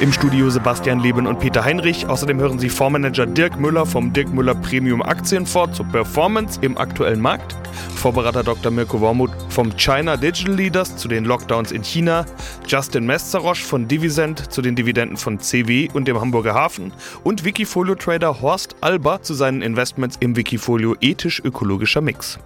Im 0.00 0.12
Studio 0.12 0.50
Sebastian 0.50 1.00
Leben 1.00 1.26
und 1.26 1.38
Peter 1.38 1.64
Heinrich. 1.64 2.08
Außerdem 2.08 2.40
hören 2.40 2.58
Sie 2.58 2.68
Fondsmanager 2.68 3.26
Dirk 3.26 3.58
Müller 3.58 3.86
vom 3.86 4.12
Dirk 4.12 4.32
Müller 4.32 4.54
Premium 4.54 5.02
Aktienfonds 5.02 5.76
zur 5.76 5.86
Performance 5.86 6.58
im 6.62 6.76
aktuellen 6.78 7.20
Markt. 7.20 7.56
Vorberater 7.94 8.42
Dr. 8.42 8.72
Mirko 8.72 9.00
Wormuth 9.00 9.30
vom 9.48 9.76
China 9.76 10.16
Digital 10.16 10.54
Leaders 10.54 10.96
zu 10.96 11.08
den 11.08 11.24
Lockdowns 11.24 11.70
in 11.70 11.84
China. 11.84 12.26
Justin 12.66 13.06
Mesterosch 13.06 13.62
von 13.62 13.86
Divisent 13.86 14.52
zu 14.52 14.60
den 14.62 14.74
Dividenden 14.74 15.16
von 15.16 15.38
CW 15.38 15.88
und 15.94 16.08
dem 16.08 16.20
Hamburger 16.20 16.54
Hafen. 16.54 16.92
Und 17.22 17.44
Wikifolio-Trader 17.44 18.40
Horst 18.40 18.76
Alba 18.80 19.22
zu 19.22 19.34
seinen 19.34 19.62
Investments 19.62 20.16
im 20.20 20.36
Wikifolio 20.36 20.96
ethisch-ökologischer 21.00 22.00
Mix. 22.00 22.38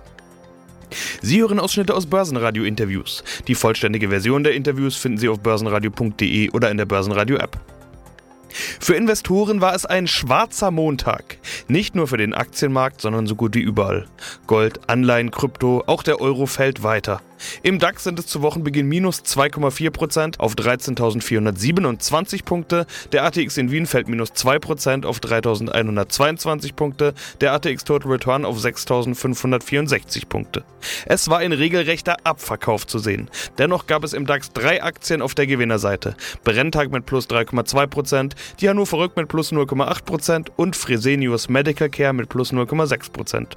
Sie 1.23 1.41
hören 1.41 1.59
Ausschnitte 1.59 1.95
aus 1.95 2.07
Börsenradio-Interviews. 2.07 3.25
Die 3.49 3.55
vollständige 3.55 4.09
Version 4.09 4.45
der 4.45 4.55
Interviews 4.55 4.97
finden 4.97 5.19
Sie 5.19 5.29
auf 5.29 5.41
börsenradio.de 5.41 6.51
oder 6.51 6.71
in 6.71 6.77
der 6.77 6.87
Börsenradio-App. 6.87 7.59
Für 8.81 8.95
Investoren 8.95 9.61
war 9.61 9.75
es 9.75 9.85
ein 9.85 10.07
schwarzer 10.07 10.71
Montag. 10.71 11.39
Nicht 11.69 11.95
nur 11.95 12.07
für 12.07 12.17
den 12.17 12.35
Aktienmarkt, 12.35 13.01
sondern 13.01 13.27
so 13.27 13.35
gut 13.35 13.55
wie 13.55 13.61
überall. 13.61 14.07
Gold, 14.47 14.89
Anleihen, 14.89 15.31
Krypto, 15.31 15.85
auch 15.87 16.03
der 16.03 16.21
Euro 16.21 16.47
fällt 16.47 16.83
weiter. 16.83 17.21
Im 17.63 17.79
DAX 17.79 18.05
sind 18.05 18.19
es 18.19 18.27
zu 18.27 18.43
Wochenbeginn 18.43 18.87
minus 18.87 19.23
2,4% 19.23 20.39
auf 20.39 20.55
13.427 20.55 22.45
Punkte. 22.45 22.87
Der 23.13 23.25
ATX 23.25 23.57
in 23.57 23.71
Wien 23.71 23.87
fällt 23.87 24.09
minus 24.09 24.31
2% 24.33 25.05
auf 25.05 25.19
3.122 25.19 26.75
Punkte. 26.75 27.15
Der 27.41 27.53
ATX 27.53 27.85
Total 27.85 28.11
Return 28.11 28.45
auf 28.45 28.59
6.564 28.59 30.27
Punkte. 30.29 30.65
Es 31.07 31.29
war 31.29 31.39
ein 31.39 31.53
regelrechter 31.53 32.17
Abverkauf 32.25 32.87
zu 32.87 32.99
sehen. 32.99 33.31
Dennoch 33.59 33.87
gab 33.87 34.05
es 34.05 34.13
im 34.13 34.27
DAX 34.27 34.53
drei 34.53 34.83
Aktien 34.83 35.23
auf 35.23 35.35
der 35.35 35.47
Gewinnerseite. 35.47 36.17
Brenntag 36.45 36.91
mit 36.91 37.07
plus 37.07 37.29
3,2%, 37.29 38.33
die 38.61 38.69
Hannover 38.69 38.99
Rück 38.99 39.17
mit 39.17 39.29
plus 39.29 39.53
0,8% 39.53 40.49
und 40.57 40.77
Fresenius 40.77 41.49
Medical 41.49 41.89
Care 41.89 42.13
mit 42.13 42.29
plus 42.29 42.53
0,6%. 42.53 43.57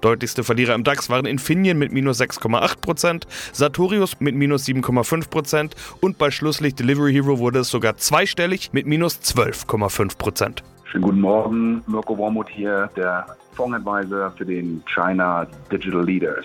Deutlichste 0.00 0.44
Verlierer 0.44 0.74
im 0.74 0.84
DAX 0.84 1.10
waren 1.10 1.26
Infineon 1.26 1.78
mit 1.78 1.92
minus 1.92 2.20
6,8%, 2.20 3.24
Sartorius 3.52 4.20
mit 4.20 4.34
minus 4.34 4.66
7,5% 4.66 5.72
und 6.00 6.18
bei 6.18 6.30
Schlusslicht 6.30 6.78
Delivery 6.78 7.12
Hero 7.12 7.38
wurde 7.38 7.60
es 7.60 7.68
sogar 7.68 7.96
zweistellig 7.96 8.72
mit 8.72 8.86
minus 8.86 9.20
12,5%. 9.20 10.62
Schönen 10.84 11.04
guten 11.04 11.20
Morgen, 11.20 11.82
Mirko 11.86 12.18
Wormuth 12.18 12.48
hier, 12.48 12.90
der 12.96 13.26
Fondsadvisor 13.52 14.32
für 14.36 14.44
den 14.44 14.82
China 14.86 15.46
Digital 15.70 16.04
Leaders. 16.04 16.44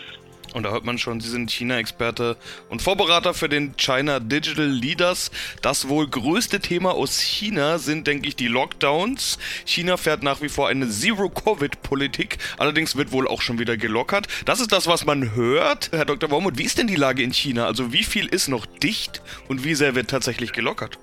Und 0.55 0.63
da 0.63 0.71
hört 0.71 0.85
man 0.85 0.97
schon, 0.97 1.19
Sie 1.19 1.29
sind 1.29 1.51
China-Experte 1.51 2.37
und 2.69 2.81
Vorberater 2.81 3.33
für 3.33 3.49
den 3.49 3.75
China 3.75 4.21
Digital 4.21 4.65
Leaders. 4.65 5.29
Das 5.61 5.89
wohl 5.89 6.07
größte 6.07 6.61
Thema 6.61 6.93
aus 6.93 7.19
China 7.19 7.77
sind, 7.77 8.07
denke 8.07 8.29
ich, 8.29 8.37
die 8.37 8.47
Lockdowns. 8.47 9.37
China 9.65 9.97
fährt 9.97 10.23
nach 10.23 10.41
wie 10.41 10.47
vor 10.47 10.69
eine 10.69 10.87
Zero-Covid-Politik. 10.87 12.37
Allerdings 12.57 12.95
wird 12.95 13.11
wohl 13.11 13.27
auch 13.27 13.41
schon 13.41 13.59
wieder 13.59 13.75
gelockert. 13.75 14.29
Das 14.45 14.61
ist 14.61 14.71
das, 14.71 14.87
was 14.87 15.05
man 15.05 15.35
hört. 15.35 15.91
Herr 15.91 16.05
Dr. 16.05 16.31
Wormuth, 16.31 16.57
wie 16.57 16.63
ist 16.63 16.77
denn 16.77 16.87
die 16.87 16.95
Lage 16.95 17.21
in 17.21 17.33
China? 17.33 17.65
Also 17.65 17.91
wie 17.91 18.03
viel 18.03 18.27
ist 18.27 18.47
noch 18.47 18.65
dicht 18.65 19.21
und 19.49 19.65
wie 19.65 19.75
sehr 19.75 19.93
wird 19.93 20.09
tatsächlich 20.09 20.53
gelockert? 20.53 20.97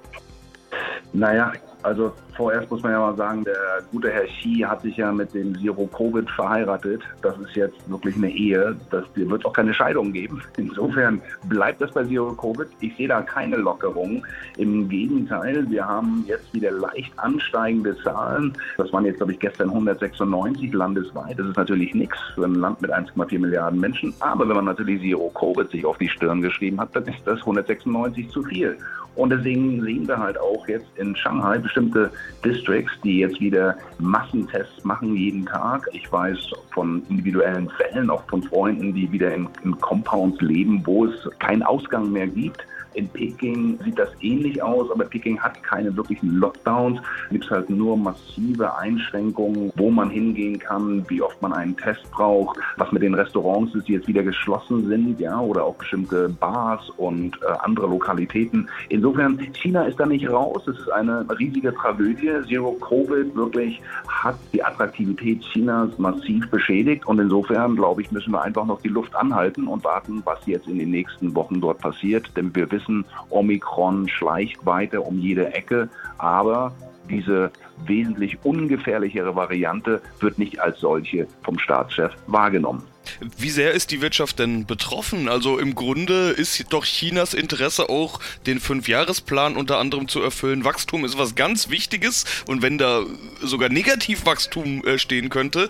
Naja, 1.12 1.53
also 1.83 2.12
vorerst 2.36 2.70
muss 2.70 2.83
man 2.83 2.92
ja 2.92 3.00
mal 3.00 3.16
sagen, 3.16 3.44
der 3.44 3.83
gute 3.91 4.11
Herr 4.11 4.25
Xi 4.25 4.64
hat 4.66 4.83
sich 4.83 4.97
ja 4.97 5.12
mit 5.12 5.34
dem 5.34 5.54
Zero 5.59 5.87
Covid 5.87 6.28
verheiratet. 6.31 7.03
Das 7.22 7.37
ist 7.38 7.54
jetzt 7.56 7.91
wirklich 7.91 8.16
eine 8.16 8.31
Ehe. 8.31 8.76
Das 8.91 9.04
wird 9.15 9.44
auch 9.44 9.53
keine 9.53 9.75
Scheidung 9.75 10.12
geben. 10.12 10.42
Insofern 10.56 11.21
bleibt 11.48 11.81
das 11.81 11.92
bei 11.92 12.04
Zero 12.04 12.32
Covid. 12.32 12.69
Ich 12.81 12.97
sehe 12.97 13.09
da 13.09 13.22
keine 13.22 13.56
Lockerung. 13.56 14.25
Im 14.56 14.88
Gegenteil, 14.88 15.69
wir 15.69 15.87
haben 15.87 16.25
jetzt 16.26 16.53
wieder 16.54 16.71
leicht 16.71 17.12
ansteigende 17.19 17.97
Zahlen. 18.03 18.53
Das 18.76 18.92
waren 18.92 19.04
jetzt, 19.04 19.16
glaube 19.16 19.32
ich, 19.32 19.38
gestern 19.38 19.71
196 19.71 20.72
landesweit. 20.72 21.38
Das 21.38 21.47
ist 21.47 21.56
natürlich 21.56 21.94
nichts 21.94 22.19
für 22.34 22.44
ein 22.44 22.54
Land 22.54 22.81
mit 22.81 22.92
1,4 22.92 23.38
Milliarden 23.38 23.81
Menschen. 23.81 24.15
Aber 24.21 24.48
wenn 24.48 24.56
man 24.56 24.66
natürlich 24.66 25.00
Zero 25.00 25.31
Covid 25.31 25.71
sich 25.71 25.84
auf 25.84 25.98
die 25.98 26.09
Stirn 26.09 26.42
geschrieben 26.42 26.81
hat, 26.81 26.94
dann 26.94 27.04
ist 27.06 27.26
das 27.26 27.41
196 27.41 28.28
zu 28.31 28.42
viel. 28.44 28.76
Und 29.15 29.31
deswegen 29.31 29.83
sehen 29.83 30.09
wir 30.09 30.19
halt 30.19 30.39
auch 30.39 30.67
jetzt 30.69 30.87
in 30.97 31.15
Shanghai 31.15 31.59
bestimmte 31.59 32.11
Districts, 32.45 32.93
die 33.05 33.19
jetzt 33.19 33.41
wieder 33.41 33.77
Massentests 33.99 34.84
machen 34.84 35.15
jeden 35.15 35.45
Tag. 35.45 35.89
Ich 35.93 36.11
weiß 36.11 36.39
von 36.73 37.03
individuellen 37.09 37.69
Fällen, 37.71 38.09
auch 38.09 38.25
von 38.28 38.43
Freunden, 38.43 38.95
die 38.95 39.11
wieder 39.12 39.34
in, 39.34 39.49
in 39.65 39.78
Compounds 39.81 40.41
leben, 40.41 40.81
wo 40.84 41.05
es 41.06 41.28
keinen 41.39 41.62
Ausgang 41.62 42.11
mehr 42.11 42.27
gibt. 42.27 42.65
In 42.94 43.08
Peking 43.08 43.78
sieht 43.84 43.98
das 43.98 44.10
ähnlich 44.20 44.62
aus, 44.62 44.91
aber 44.91 45.04
Peking 45.04 45.38
hat 45.38 45.62
keine 45.62 45.97
wirklichen 45.97 46.36
Lockdowns. 46.36 47.00
Es 47.26 47.30
gibt 47.30 47.50
halt 47.50 47.70
nur 47.70 47.97
massive 47.97 48.76
Einschränkungen, 48.76 49.72
wo 49.76 49.91
man 49.91 50.10
hingehen 50.10 50.58
kann, 50.58 51.04
wie 51.08 51.22
oft 51.22 51.41
man 51.42 51.53
einen 51.53 51.76
Test 51.76 52.10
braucht, 52.10 52.58
was 52.76 52.91
mit 52.92 53.03
den 53.03 53.14
Restaurants 53.14 53.75
ist, 53.75 53.88
die 53.88 53.94
jetzt 53.94 54.08
wieder 54.08 54.22
geschlossen 54.22 54.88
sind, 54.88 55.20
ja, 55.20 55.38
oder 55.38 55.64
auch 55.64 55.76
bestimmte 55.76 56.28
Bars 56.28 56.91
und 56.97 57.38
äh, 57.42 57.53
andere 57.60 57.86
Lokalitäten. 57.86 58.69
Insofern, 58.88 59.38
China 59.54 59.84
ist 59.84 59.98
da 59.98 60.06
nicht 60.06 60.28
raus. 60.28 60.62
Es 60.66 60.78
ist 60.78 60.92
eine 60.92 61.26
riesige 61.38 61.74
Tragödie. 61.74 62.30
Zero 62.48 62.72
Covid 62.72 63.34
wirklich 63.34 63.80
hat 64.06 64.36
die 64.53 64.62
Attraktivität 64.62 65.41
Chinas 65.41 65.97
massiv 65.98 66.48
beschädigt 66.50 67.06
und 67.06 67.19
insofern, 67.19 67.76
glaube 67.76 68.03
ich, 68.03 68.10
müssen 68.10 68.32
wir 68.32 68.42
einfach 68.42 68.66
noch 68.66 68.80
die 68.80 68.88
Luft 68.88 69.14
anhalten 69.14 69.66
und 69.66 69.84
warten, 69.84 70.22
was 70.24 70.38
jetzt 70.47 70.69
in 70.69 70.78
den 70.78 70.91
nächsten 70.91 71.34
Wochen 71.34 71.60
dort 71.60 71.78
passiert, 71.78 72.30
denn 72.36 72.54
wir 72.54 72.70
wissen, 72.70 72.81
wissen, 72.82 73.04
Omikron 73.31 74.09
schleicht 74.09 74.65
weiter 74.66 75.04
um 75.06 75.19
jede 75.19 75.53
Ecke, 75.54 75.88
aber 76.19 76.72
diese 77.09 77.50
wesentlich 77.87 78.38
ungefährlichere 78.44 79.34
Variante 79.34 80.00
wird 80.20 80.38
nicht 80.38 80.60
als 80.60 80.81
solche 80.81 81.26
vom 81.42 81.59
Staatschef 81.59 82.12
wahrgenommen. 82.26 82.84
Wie 83.37 83.50
sehr 83.50 83.72
ist 83.72 83.91
die 83.91 84.00
Wirtschaft 84.00 84.38
denn 84.38 84.65
betroffen? 84.65 85.28
Also 85.28 85.59
im 85.59 85.75
Grunde 85.75 86.31
ist 86.31 86.72
doch 86.72 86.84
Chinas 86.84 87.34
Interesse 87.34 87.88
auch, 87.88 88.21
den 88.47 88.60
Fünfjahresplan 88.60 89.56
unter 89.56 89.78
anderem 89.78 90.06
zu 90.06 90.22
erfüllen. 90.22 90.65
Wachstum 90.65 91.04
ist 91.04 91.19
was 91.19 91.34
ganz 91.34 91.69
Wichtiges 91.69 92.25
und 92.47 92.62
wenn 92.62 92.78
da 92.78 93.03
sogar 93.41 93.69
Negativwachstum 93.69 94.84
äh, 94.87 94.98
stehen 94.98 95.31
könnte, 95.31 95.69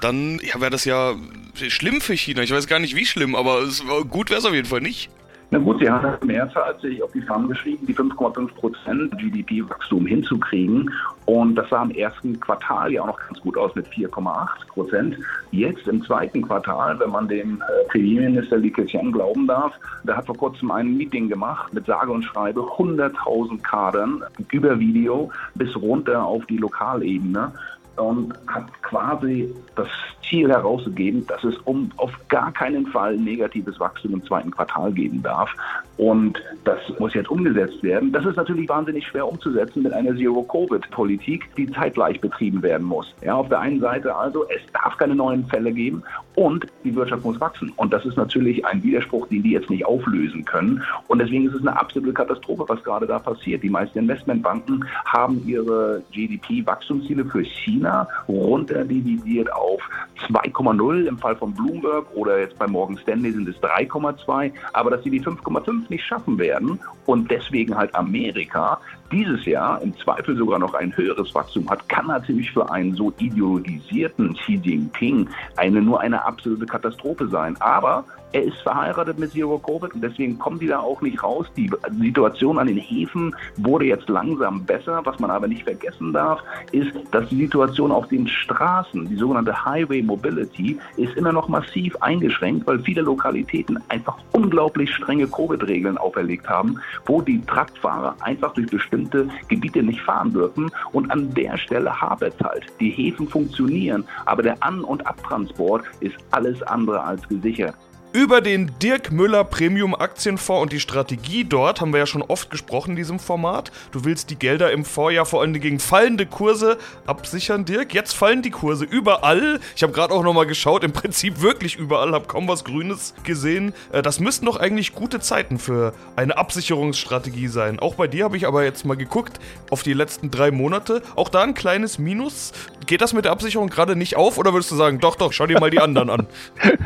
dann 0.00 0.40
ja, 0.40 0.60
wäre 0.60 0.70
das 0.70 0.84
ja 0.84 1.14
schlimm 1.54 2.00
für 2.00 2.16
China. 2.16 2.42
Ich 2.42 2.50
weiß 2.50 2.66
gar 2.66 2.80
nicht, 2.80 2.96
wie 2.96 3.06
schlimm, 3.06 3.36
aber 3.36 3.60
es, 3.60 3.84
gut 4.10 4.30
wäre 4.30 4.40
es 4.40 4.46
auf 4.46 4.54
jeden 4.54 4.68
Fall 4.68 4.80
nicht. 4.80 5.08
Na 5.52 5.58
gut, 5.58 5.80
Sie 5.80 5.90
haben 5.90 6.14
im 6.22 6.28
März 6.28 6.54
hat 6.54 6.80
sich 6.80 7.02
auf 7.02 7.12
die 7.12 7.20
Fahnen 7.20 7.46
geschrieben, 7.46 7.84
die 7.86 7.94
5,5 7.94 8.54
Prozent 8.54 9.18
GDP-Wachstum 9.18 10.06
hinzukriegen. 10.06 10.90
Und 11.26 11.56
das 11.56 11.68
sah 11.68 11.82
im 11.82 11.90
ersten 11.90 12.40
Quartal 12.40 12.90
ja 12.90 13.02
auch 13.02 13.08
noch 13.08 13.18
ganz 13.18 13.38
gut 13.42 13.58
aus 13.58 13.74
mit 13.74 13.86
4,8 13.88 14.48
Prozent. 14.68 15.18
Jetzt 15.50 15.86
im 15.86 16.02
zweiten 16.04 16.40
Quartal, 16.40 16.98
wenn 17.00 17.10
man 17.10 17.28
dem 17.28 17.60
äh, 17.60 17.86
Premierminister 17.90 18.56
Li 18.56 18.70
Keqiang 18.70 19.12
glauben 19.12 19.46
darf, 19.46 19.74
der 20.04 20.16
hat 20.16 20.24
vor 20.24 20.38
kurzem 20.38 20.70
ein 20.70 20.96
Meeting 20.96 21.28
gemacht 21.28 21.74
mit 21.74 21.84
sage 21.84 22.10
und 22.12 22.22
schreibe 22.22 22.60
100.000 22.60 23.60
Kadern 23.60 24.24
über 24.52 24.80
Video 24.80 25.30
bis 25.54 25.76
runter 25.76 26.24
auf 26.24 26.46
die 26.46 26.56
Lokalebene 26.56 27.52
und 27.96 28.34
hat 28.46 28.66
quasi 28.82 29.52
das 29.74 29.88
Ziel 30.28 30.48
herausgegeben, 30.48 31.26
dass 31.26 31.44
es 31.44 31.56
um 31.64 31.90
auf 31.96 32.10
gar 32.28 32.52
keinen 32.52 32.86
Fall 32.86 33.16
negatives 33.16 33.78
Wachstum 33.78 34.14
im 34.14 34.24
zweiten 34.24 34.50
Quartal 34.50 34.92
geben 34.92 35.22
darf. 35.22 35.50
Und 35.98 36.42
das 36.64 36.78
muss 36.98 37.12
jetzt 37.14 37.30
umgesetzt 37.30 37.82
werden. 37.82 38.12
Das 38.12 38.24
ist 38.24 38.36
natürlich 38.36 38.68
wahnsinnig 38.68 39.06
schwer 39.06 39.28
umzusetzen 39.28 39.82
mit 39.82 39.92
einer 39.92 40.16
Zero-Covid-Politik, 40.16 41.54
die 41.56 41.70
zeitgleich 41.70 42.20
betrieben 42.20 42.62
werden 42.62 42.86
muss. 42.86 43.14
Ja, 43.22 43.34
auf 43.34 43.48
der 43.50 43.60
einen 43.60 43.80
Seite 43.80 44.14
also, 44.14 44.46
es 44.48 44.62
darf 44.72 44.96
keine 44.96 45.14
neuen 45.14 45.46
Fälle 45.46 45.70
geben 45.70 46.02
und 46.34 46.66
die 46.84 46.94
Wirtschaft 46.94 47.24
muss 47.24 47.38
wachsen. 47.40 47.72
Und 47.76 47.92
das 47.92 48.06
ist 48.06 48.16
natürlich 48.16 48.64
ein 48.64 48.82
Widerspruch, 48.82 49.28
den 49.28 49.42
die 49.42 49.52
jetzt 49.52 49.68
nicht 49.68 49.84
auflösen 49.84 50.44
können. 50.44 50.82
Und 51.08 51.18
deswegen 51.18 51.46
ist 51.46 51.54
es 51.54 51.60
eine 51.60 51.78
absolute 51.78 52.14
Katastrophe, 52.14 52.64
was 52.66 52.82
gerade 52.82 53.06
da 53.06 53.18
passiert. 53.18 53.62
Die 53.62 53.70
meisten 53.70 53.98
Investmentbanken 53.98 54.84
haben 55.04 55.42
ihre 55.46 56.02
GDP-Wachstumsziele 56.10 57.26
für 57.26 57.44
China 57.44 57.81
runterdividiert 58.28 59.52
auf 59.52 59.80
2,0 60.28 61.06
im 61.06 61.18
Fall 61.18 61.36
von 61.36 61.52
Bloomberg 61.54 62.06
oder 62.14 62.38
jetzt 62.38 62.58
bei 62.58 62.66
Morgan 62.66 62.96
Stanley 62.98 63.32
sind 63.32 63.48
es 63.48 63.56
3,2, 63.56 64.52
aber 64.72 64.90
dass 64.90 65.02
sie 65.02 65.10
die 65.10 65.20
5,5 65.20 65.84
nicht 65.88 66.04
schaffen 66.04 66.38
werden 66.38 66.78
und 67.06 67.30
deswegen 67.30 67.76
halt 67.76 67.94
Amerika 67.94 68.80
dieses 69.12 69.44
Jahr 69.44 69.80
im 69.82 69.96
Zweifel 69.98 70.36
sogar 70.36 70.58
noch 70.58 70.74
ein 70.74 70.96
höheres 70.96 71.34
Wachstum 71.34 71.68
hat, 71.70 71.88
kann 71.88 72.06
natürlich 72.06 72.50
für 72.50 72.70
einen 72.70 72.94
so 72.94 73.12
ideologisierten 73.18 74.34
Xi 74.34 74.54
Jinping 74.62 75.28
eine, 75.56 75.82
nur 75.82 76.00
eine 76.00 76.24
absolute 76.24 76.66
Katastrophe 76.66 77.28
sein. 77.28 77.56
Aber 77.60 78.04
Er 78.32 78.44
ist 78.44 78.56
verheiratet 78.62 79.18
mit 79.18 79.32
Zero 79.32 79.58
Covid 79.58 79.94
und 79.94 80.00
deswegen 80.02 80.38
kommen 80.38 80.58
die 80.58 80.66
da 80.66 80.78
auch 80.80 81.02
nicht 81.02 81.22
raus. 81.22 81.46
Die 81.56 81.70
Situation 82.00 82.58
an 82.58 82.66
den 82.66 82.78
Häfen 82.78 83.34
wurde 83.58 83.84
jetzt 83.84 84.08
langsam 84.08 84.64
besser. 84.64 85.02
Was 85.04 85.18
man 85.18 85.30
aber 85.30 85.46
nicht 85.46 85.64
vergessen 85.64 86.12
darf, 86.14 86.40
ist, 86.72 86.92
dass 87.10 87.28
die 87.28 87.36
Situation 87.36 87.92
auf 87.92 88.08
den 88.08 88.26
Straßen, 88.26 89.06
die 89.06 89.16
sogenannte 89.16 89.64
Highway 89.64 90.02
Mobility, 90.02 90.78
ist 90.96 91.14
immer 91.16 91.32
noch 91.32 91.48
massiv 91.48 91.94
eingeschränkt, 91.96 92.66
weil 92.66 92.78
viele 92.80 93.02
Lokalitäten 93.02 93.78
einfach 93.88 94.16
unglaublich 94.32 94.90
strenge 94.94 95.26
Covid-Regeln 95.26 95.98
auferlegt 95.98 96.48
haben, 96.48 96.78
wo 97.04 97.20
die 97.20 97.42
Truckfahrer 97.42 98.16
einfach 98.20 98.54
durch 98.54 98.70
bestimmte 98.70 99.01
Gebiete 99.48 99.82
nicht 99.82 100.00
fahren 100.00 100.32
dürfen. 100.32 100.70
Und 100.92 101.10
an 101.10 101.32
der 101.34 101.56
Stelle 101.58 102.00
hapert 102.00 102.34
es 102.38 102.46
halt. 102.46 102.64
Die 102.80 102.90
Häfen 102.90 103.28
funktionieren, 103.28 104.04
aber 104.26 104.42
der 104.42 104.62
An- 104.62 104.84
und 104.84 105.06
Abtransport 105.06 105.84
ist 106.00 106.16
alles 106.30 106.62
andere 106.62 107.02
als 107.02 107.26
gesichert. 107.28 107.74
Über 108.14 108.42
den 108.42 108.70
Dirk 108.78 109.10
Müller 109.10 109.42
Premium 109.42 109.94
Aktienfonds 109.94 110.62
und 110.62 110.72
die 110.72 110.80
Strategie 110.80 111.44
dort 111.44 111.80
haben 111.80 111.94
wir 111.94 112.00
ja 112.00 112.06
schon 112.06 112.20
oft 112.20 112.50
gesprochen 112.50 112.90
in 112.90 112.96
diesem 112.96 113.18
Format. 113.18 113.72
Du 113.90 114.04
willst 114.04 114.28
die 114.28 114.36
Gelder 114.36 114.70
im 114.70 114.84
Vorjahr 114.84 115.24
vor 115.24 115.40
allem 115.40 115.54
gegen 115.54 115.80
fallende 115.80 116.26
Kurse 116.26 116.76
absichern, 117.06 117.64
Dirk. 117.64 117.94
Jetzt 117.94 118.12
fallen 118.12 118.42
die 118.42 118.50
Kurse 118.50 118.84
überall. 118.84 119.60
Ich 119.74 119.82
habe 119.82 119.94
gerade 119.94 120.12
auch 120.12 120.22
nochmal 120.22 120.44
geschaut, 120.44 120.84
im 120.84 120.92
Prinzip 120.92 121.40
wirklich 121.40 121.76
überall, 121.76 122.12
habe 122.12 122.26
kaum 122.26 122.46
was 122.48 122.64
Grünes 122.64 123.14
gesehen. 123.24 123.72
Äh, 123.92 124.02
das 124.02 124.20
müssten 124.20 124.44
doch 124.44 124.58
eigentlich 124.58 124.94
gute 124.94 125.20
Zeiten 125.20 125.58
für 125.58 125.94
eine 126.14 126.36
Absicherungsstrategie 126.36 127.48
sein. 127.48 127.80
Auch 127.80 127.94
bei 127.94 128.08
dir 128.08 128.24
habe 128.24 128.36
ich 128.36 128.46
aber 128.46 128.62
jetzt 128.62 128.84
mal 128.84 128.98
geguckt 128.98 129.40
auf 129.70 129.82
die 129.82 129.94
letzten 129.94 130.30
drei 130.30 130.50
Monate. 130.50 131.00
Auch 131.16 131.30
da 131.30 131.40
ein 131.40 131.54
kleines 131.54 131.98
Minus. 131.98 132.52
Geht 132.86 133.00
das 133.00 133.14
mit 133.14 133.24
der 133.24 133.32
Absicherung 133.32 133.70
gerade 133.70 133.96
nicht 133.96 134.16
auf 134.16 134.36
oder 134.36 134.52
würdest 134.52 134.70
du 134.70 134.76
sagen, 134.76 134.98
doch, 134.98 135.16
doch, 135.16 135.32
schau 135.32 135.46
dir 135.46 135.58
mal 135.58 135.70
die 135.70 135.80
anderen 135.80 136.10
an? 136.10 136.26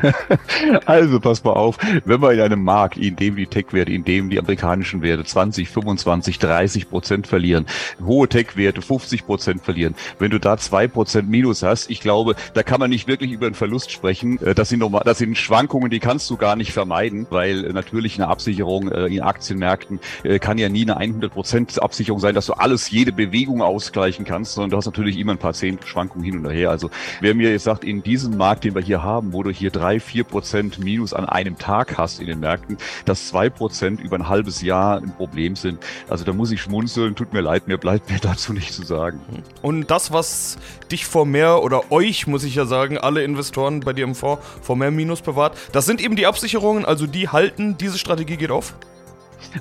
also 0.86 1.15
also 1.16 1.20
pass 1.20 1.44
mal 1.44 1.52
auf, 1.52 1.78
wenn 2.04 2.20
wir 2.20 2.32
in 2.32 2.40
einem 2.40 2.62
Markt, 2.62 2.98
in 2.98 3.16
dem 3.16 3.36
die 3.36 3.46
Tech-Werte, 3.46 3.90
in 3.90 4.04
dem 4.04 4.28
die 4.28 4.38
amerikanischen 4.38 5.00
Werte 5.00 5.24
20, 5.24 5.68
25, 5.68 6.38
30 6.38 6.90
Prozent 6.90 7.26
verlieren, 7.26 7.66
hohe 8.04 8.28
Tech-Werte 8.28 8.82
50 8.82 9.24
Prozent 9.24 9.62
verlieren, 9.62 9.94
wenn 10.18 10.30
du 10.30 10.38
da 10.38 10.58
zwei 10.58 10.88
Prozent 10.88 11.30
Minus 11.30 11.62
hast, 11.62 11.90
ich 11.90 12.00
glaube, 12.00 12.36
da 12.52 12.62
kann 12.62 12.80
man 12.80 12.90
nicht 12.90 13.08
wirklich 13.08 13.32
über 13.32 13.46
einen 13.46 13.54
Verlust 13.54 13.90
sprechen. 13.90 14.38
Äh, 14.42 14.54
das 14.54 14.68
sind, 14.68 14.80
normal, 14.80 15.02
das 15.04 15.18
sind 15.18 15.38
Schwankungen, 15.38 15.90
die 15.90 16.00
kannst 16.00 16.28
du 16.28 16.36
gar 16.36 16.56
nicht 16.56 16.72
vermeiden, 16.72 17.26
weil 17.30 17.64
äh, 17.64 17.72
natürlich 17.72 18.16
eine 18.16 18.28
Absicherung 18.28 18.90
äh, 18.92 19.06
in 19.06 19.22
Aktienmärkten 19.22 20.00
kann 20.40 20.58
ja 20.58 20.68
nie 20.68 20.82
eine 20.82 20.96
100 20.96 21.32
Prozent 21.32 21.82
Absicherung 21.82 22.20
sein, 22.20 22.34
dass 22.34 22.46
du 22.46 22.52
alles, 22.52 22.90
jede 22.90 23.12
Bewegung 23.12 23.62
ausgleichen 23.62 24.24
kannst, 24.24 24.54
sondern 24.54 24.70
du 24.70 24.76
hast 24.76 24.86
natürlich 24.86 25.18
immer 25.18 25.32
ein 25.32 25.38
paar 25.38 25.52
zehn 25.52 25.78
Schwankungen 25.84 26.24
hin 26.24 26.44
und 26.44 26.50
her. 26.50 26.70
Also 26.70 26.90
wer 27.20 27.34
mir 27.34 27.50
jetzt 27.50 27.64
sagt, 27.64 27.84
in 27.84 28.02
diesem 28.02 28.36
Markt, 28.36 28.64
den 28.64 28.74
wir 28.74 28.82
hier 28.82 29.02
haben, 29.02 29.32
wo 29.32 29.42
du 29.42 29.50
hier 29.50 29.70
drei, 29.70 30.00
vier 30.00 30.24
Prozent 30.24 30.78
Minus 30.78 31.05
News 31.06 31.12
an 31.14 31.26
einem 31.26 31.56
Tag 31.58 31.98
hast 31.98 32.20
in 32.20 32.26
den 32.26 32.40
Märkten, 32.40 32.78
dass 33.04 33.28
zwei 33.28 33.48
Prozent 33.48 34.00
über 34.00 34.16
ein 34.16 34.28
halbes 34.28 34.62
Jahr 34.62 34.98
ein 34.98 35.14
Problem 35.14 35.54
sind. 35.54 35.78
Also 36.08 36.24
da 36.24 36.32
muss 36.32 36.50
ich 36.50 36.60
schmunzeln, 36.60 37.14
tut 37.14 37.32
mir 37.32 37.40
leid, 37.40 37.68
mir 37.68 37.78
bleibt 37.78 38.10
mir 38.10 38.18
dazu 38.18 38.52
nicht 38.52 38.72
zu 38.72 38.84
sagen. 38.84 39.20
Und 39.62 39.90
das, 39.90 40.12
was 40.12 40.58
dich 40.90 41.06
vor 41.06 41.26
mehr 41.26 41.62
oder 41.62 41.92
euch, 41.92 42.26
muss 42.26 42.44
ich 42.44 42.54
ja 42.54 42.66
sagen, 42.66 42.98
alle 42.98 43.22
Investoren 43.22 43.80
bei 43.80 43.92
dir 43.92 44.04
im 44.04 44.14
Fonds 44.14 44.42
vor 44.62 44.76
mehr 44.76 44.90
Minus 44.90 45.20
bewahrt, 45.20 45.56
das 45.72 45.86
sind 45.86 46.00
eben 46.00 46.16
die 46.16 46.26
Absicherungen, 46.26 46.84
also 46.84 47.06
die 47.06 47.28
halten, 47.28 47.76
diese 47.78 47.98
Strategie 47.98 48.36
geht 48.36 48.50
auf? 48.50 48.74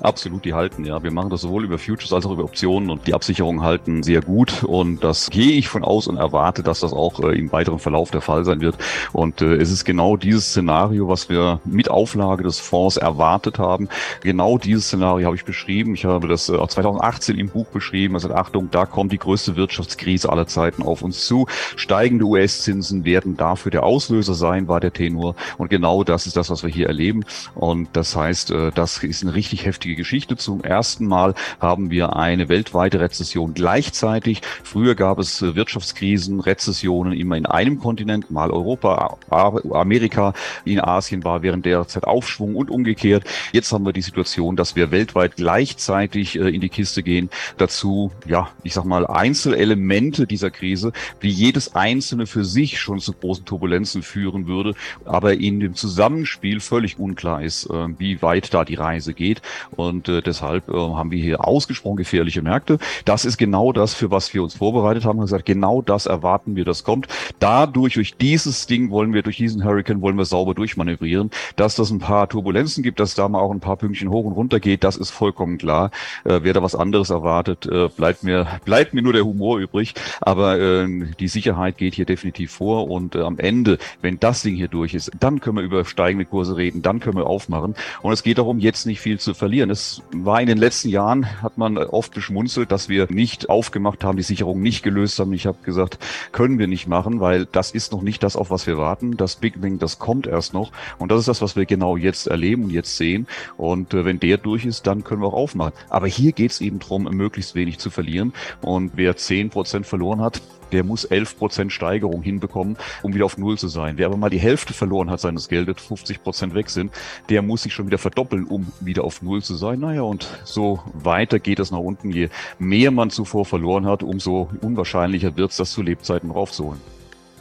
Absolut, 0.00 0.44
die 0.44 0.54
halten, 0.54 0.84
ja. 0.84 1.02
Wir 1.02 1.10
machen 1.10 1.30
das 1.30 1.42
sowohl 1.42 1.64
über 1.64 1.78
Futures 1.78 2.12
als 2.12 2.26
auch 2.26 2.32
über 2.32 2.44
Optionen 2.44 2.90
und 2.90 3.06
die 3.06 3.14
Absicherungen 3.14 3.62
halten 3.62 4.02
sehr 4.02 4.20
gut 4.20 4.62
und 4.64 5.02
das 5.02 5.30
gehe 5.30 5.52
ich 5.52 5.68
von 5.68 5.84
aus 5.84 6.06
und 6.06 6.16
erwarte, 6.16 6.62
dass 6.62 6.80
das 6.80 6.92
auch 6.92 7.20
äh, 7.20 7.38
im 7.38 7.52
weiteren 7.52 7.78
Verlauf 7.78 8.10
der 8.10 8.20
Fall 8.20 8.44
sein 8.44 8.60
wird. 8.60 8.76
Und 9.12 9.40
äh, 9.40 9.54
es 9.56 9.70
ist 9.70 9.84
genau 9.84 10.16
dieses 10.16 10.46
Szenario, 10.50 11.08
was 11.08 11.28
wir 11.28 11.60
mit 11.64 11.90
Auflage 11.90 12.42
des 12.42 12.58
Fonds 12.58 12.96
erwartet 12.96 13.58
haben. 13.58 13.88
Genau 14.22 14.58
dieses 14.58 14.86
Szenario 14.86 15.26
habe 15.26 15.36
ich 15.36 15.44
beschrieben. 15.44 15.94
Ich 15.94 16.04
habe 16.04 16.28
das 16.28 16.48
äh, 16.48 16.66
2018 16.66 17.38
im 17.38 17.48
Buch 17.48 17.66
beschrieben. 17.66 18.14
Also 18.14 18.32
Achtung, 18.34 18.70
da 18.70 18.86
kommt 18.86 19.12
die 19.12 19.18
größte 19.18 19.56
Wirtschaftskrise 19.56 20.30
aller 20.30 20.46
Zeiten 20.46 20.82
auf 20.82 21.02
uns 21.02 21.26
zu. 21.26 21.46
Steigende 21.76 22.24
US-Zinsen 22.24 23.04
werden 23.04 23.36
dafür 23.36 23.70
der 23.70 23.84
Auslöser 23.84 24.34
sein, 24.34 24.68
war 24.68 24.80
der 24.80 24.92
Tenor. 24.92 25.34
Und 25.58 25.70
genau 25.70 26.04
das 26.04 26.26
ist 26.26 26.36
das, 26.36 26.50
was 26.50 26.62
wir 26.62 26.70
hier 26.70 26.86
erleben. 26.86 27.24
Und 27.54 27.88
das 27.92 28.16
heißt, 28.16 28.50
äh, 28.50 28.72
das 28.74 29.02
ist 29.02 29.22
eine 29.22 29.34
richtig 29.34 29.64
heftige 29.64 29.75
heftige 29.76 29.94
Geschichte. 29.94 30.36
Zum 30.36 30.64
ersten 30.64 31.06
Mal 31.06 31.34
haben 31.60 31.90
wir 31.90 32.16
eine 32.16 32.48
weltweite 32.48 32.98
Rezession 32.98 33.52
gleichzeitig. 33.52 34.40
Früher 34.64 34.94
gab 34.94 35.18
es 35.18 35.42
äh, 35.42 35.54
Wirtschaftskrisen, 35.54 36.40
Rezessionen 36.40 37.12
immer 37.12 37.36
in 37.36 37.44
einem 37.44 37.78
Kontinent, 37.78 38.30
mal 38.30 38.50
Europa, 38.50 39.18
Amerika, 39.28 40.32
in 40.64 40.80
Asien 40.80 41.24
war 41.24 41.42
während 41.42 41.66
der 41.66 41.86
Zeit 41.86 42.04
Aufschwung 42.04 42.56
und 42.56 42.70
umgekehrt. 42.70 43.24
Jetzt 43.52 43.70
haben 43.70 43.84
wir 43.84 43.92
die 43.92 44.00
Situation, 44.00 44.56
dass 44.56 44.76
wir 44.76 44.90
weltweit 44.90 45.36
gleichzeitig 45.36 46.36
äh, 46.36 46.48
in 46.48 46.62
die 46.62 46.70
Kiste 46.70 47.02
gehen. 47.02 47.28
Dazu, 47.58 48.12
ja, 48.26 48.48
ich 48.62 48.72
sag 48.72 48.86
mal, 48.86 49.06
Einzelelemente 49.06 50.26
dieser 50.26 50.50
Krise, 50.50 50.92
wie 51.20 51.28
jedes 51.28 51.74
einzelne 51.74 52.26
für 52.26 52.46
sich 52.46 52.80
schon 52.80 52.98
zu 52.98 53.12
großen 53.12 53.44
Turbulenzen 53.44 54.02
führen 54.02 54.46
würde, 54.46 54.74
aber 55.04 55.34
in 55.34 55.60
dem 55.60 55.74
Zusammenspiel 55.74 56.60
völlig 56.60 56.98
unklar 56.98 57.42
ist, 57.42 57.66
äh, 57.66 57.88
wie 57.98 58.22
weit 58.22 58.54
da 58.54 58.64
die 58.64 58.74
Reise 58.74 59.12
geht. 59.12 59.42
Und 59.76 60.08
äh, 60.08 60.22
deshalb 60.22 60.68
äh, 60.68 60.72
haben 60.72 61.10
wir 61.10 61.22
hier 61.22 61.46
ausgesprochen 61.46 61.96
gefährliche 61.96 62.42
Märkte. 62.42 62.78
Das 63.04 63.24
ist 63.24 63.36
genau 63.36 63.72
das, 63.72 63.94
für 63.94 64.10
was 64.10 64.32
wir 64.34 64.42
uns 64.42 64.54
vorbereitet 64.54 65.04
haben. 65.04 65.16
Wir 65.16 65.22
haben 65.22 65.26
gesagt, 65.26 65.46
genau 65.46 65.82
das 65.82 66.06
erwarten 66.06 66.56
wir, 66.56 66.64
das 66.64 66.84
kommt. 66.84 67.08
Dadurch, 67.38 67.94
durch 67.94 68.16
dieses 68.16 68.66
Ding 68.66 68.90
wollen 68.90 69.12
wir, 69.14 69.22
durch 69.22 69.36
diesen 69.36 69.64
Hurricane 69.64 70.00
wollen 70.02 70.16
wir 70.16 70.24
sauber 70.24 70.54
durchmanövrieren. 70.54 71.30
Dass 71.56 71.74
das 71.74 71.90
ein 71.90 71.98
paar 71.98 72.28
Turbulenzen 72.28 72.82
gibt, 72.82 73.00
dass 73.00 73.14
da 73.14 73.28
mal 73.28 73.40
auch 73.40 73.50
ein 73.50 73.60
paar 73.60 73.76
Pünktchen 73.76 74.10
hoch 74.10 74.24
und 74.24 74.32
runter 74.32 74.60
geht, 74.60 74.84
das 74.84 74.96
ist 74.96 75.10
vollkommen 75.10 75.58
klar. 75.58 75.90
Äh, 76.24 76.40
wer 76.42 76.52
da 76.52 76.62
was 76.62 76.74
anderes 76.74 77.10
erwartet, 77.10 77.66
äh, 77.66 77.88
bleibt 77.88 78.22
mir, 78.22 78.46
bleibt 78.64 78.94
mir 78.94 79.02
nur 79.02 79.12
der 79.12 79.24
Humor 79.24 79.58
übrig. 79.58 79.94
Aber 80.20 80.58
äh, 80.58 80.86
die 81.18 81.28
Sicherheit 81.28 81.78
geht 81.78 81.94
hier 81.94 82.06
definitiv 82.06 82.52
vor. 82.52 82.90
Und 82.90 83.14
äh, 83.14 83.20
am 83.20 83.38
Ende, 83.38 83.78
wenn 84.02 84.20
das 84.20 84.42
Ding 84.42 84.54
hier 84.54 84.68
durch 84.68 84.94
ist, 84.94 85.10
dann 85.18 85.40
können 85.40 85.56
wir 85.56 85.64
über 85.64 85.84
steigende 85.84 86.24
Kurse 86.24 86.56
reden, 86.56 86.82
dann 86.82 87.00
können 87.00 87.16
wir 87.16 87.26
aufmachen. 87.26 87.74
Und 88.02 88.12
es 88.12 88.22
geht 88.22 88.38
darum, 88.38 88.58
jetzt 88.58 88.86
nicht 88.86 89.00
viel 89.00 89.18
zu 89.18 89.34
verlieren 89.34 89.45
verlieren. 89.46 89.70
Es 89.70 90.02
war 90.10 90.40
in 90.40 90.48
den 90.48 90.58
letzten 90.58 90.88
Jahren, 90.88 91.40
hat 91.40 91.56
man 91.56 91.78
oft 91.78 92.12
beschmunzelt, 92.12 92.72
dass 92.72 92.88
wir 92.88 93.06
nicht 93.10 93.48
aufgemacht 93.48 94.02
haben, 94.02 94.16
die 94.16 94.24
Sicherung 94.24 94.60
nicht 94.60 94.82
gelöst 94.82 95.20
haben. 95.20 95.32
Ich 95.34 95.46
habe 95.46 95.58
gesagt, 95.62 96.00
können 96.32 96.58
wir 96.58 96.66
nicht 96.66 96.88
machen, 96.88 97.20
weil 97.20 97.46
das 97.46 97.70
ist 97.70 97.92
noch 97.92 98.02
nicht 98.02 98.24
das, 98.24 98.34
auf 98.34 98.50
was 98.50 98.66
wir 98.66 98.76
warten. 98.76 99.16
Das 99.16 99.36
Big 99.36 99.60
Bang, 99.60 99.78
das 99.78 100.00
kommt 100.00 100.26
erst 100.26 100.52
noch. 100.52 100.72
Und 100.98 101.12
das 101.12 101.20
ist 101.20 101.28
das, 101.28 101.42
was 101.42 101.54
wir 101.54 101.64
genau 101.64 101.96
jetzt 101.96 102.26
erleben 102.26 102.64
und 102.64 102.70
jetzt 102.70 102.96
sehen. 102.96 103.28
Und 103.56 103.94
äh, 103.94 104.04
wenn 104.04 104.18
der 104.18 104.36
durch 104.36 104.64
ist, 104.64 104.84
dann 104.88 105.04
können 105.04 105.22
wir 105.22 105.28
auch 105.28 105.34
aufmachen. 105.34 105.74
Aber 105.90 106.08
hier 106.08 106.32
geht 106.32 106.50
es 106.50 106.60
eben 106.60 106.80
darum, 106.80 107.04
möglichst 107.04 107.54
wenig 107.54 107.78
zu 107.78 107.88
verlieren. 107.88 108.32
Und 108.62 108.96
wer 108.96 109.16
zehn 109.16 109.48
Prozent 109.50 109.86
verloren 109.86 110.22
hat, 110.22 110.42
der 110.72 110.84
muss 110.84 111.08
11% 111.08 111.70
Steigerung 111.70 112.22
hinbekommen, 112.22 112.76
um 113.02 113.14
wieder 113.14 113.24
auf 113.24 113.38
Null 113.38 113.58
zu 113.58 113.68
sein. 113.68 113.94
Wer 113.98 114.06
aber 114.06 114.16
mal 114.16 114.30
die 114.30 114.38
Hälfte 114.38 114.72
verloren 114.72 115.10
hat 115.10 115.20
seines 115.20 115.48
Geldes, 115.48 115.76
50% 115.78 116.54
weg 116.54 116.70
sind, 116.70 116.92
der 117.28 117.42
muss 117.42 117.62
sich 117.62 117.72
schon 117.72 117.86
wieder 117.86 117.98
verdoppeln, 117.98 118.44
um 118.44 118.66
wieder 118.80 119.04
auf 119.04 119.22
Null 119.22 119.42
zu 119.42 119.54
sein. 119.54 119.80
Naja, 119.80 120.02
und 120.02 120.28
so 120.44 120.80
weiter 120.94 121.38
geht 121.38 121.60
es 121.60 121.70
nach 121.70 121.78
unten. 121.78 122.10
Je 122.10 122.28
mehr 122.58 122.90
man 122.90 123.10
zuvor 123.10 123.44
verloren 123.44 123.86
hat, 123.86 124.02
umso 124.02 124.48
unwahrscheinlicher 124.60 125.36
wird 125.36 125.50
es, 125.50 125.56
das 125.56 125.72
zu 125.72 125.82
Lebzeiten 125.82 126.28
noch 126.28 126.36
aufzuholen. 126.36 126.80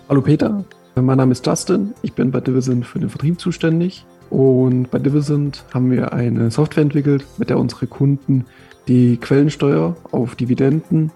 Hallo 0.07 0.21
Peter, 0.21 0.63
mein 0.95 1.17
Name 1.17 1.31
ist 1.31 1.45
Dustin. 1.45 1.93
Ich 2.01 2.13
bin 2.13 2.31
bei 2.31 2.39
Divisent 2.39 2.85
für 2.85 2.99
den 2.99 3.09
Vertrieb 3.09 3.39
zuständig. 3.39 4.05
Und 4.29 4.89
bei 4.91 4.99
Divisent 4.99 5.63
haben 5.73 5.91
wir 5.91 6.13
eine 6.13 6.51
Software 6.51 6.83
entwickelt, 6.83 7.25
mit 7.37 7.49
der 7.49 7.59
unsere 7.59 7.87
Kunden 7.87 8.45
die 8.87 9.17
Quellensteuer 9.17 9.95
auf 10.11 10.35
Dividenden 10.35 11.11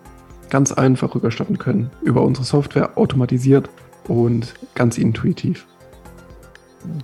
ganz 0.49 0.71
einfach 0.71 1.15
rückerstatten 1.15 1.57
können. 1.57 1.91
Über 2.01 2.21
unsere 2.21 2.45
Software 2.45 2.97
automatisiert 2.97 3.69
und 4.07 4.53
ganz 4.75 4.97
intuitiv. 4.97 5.65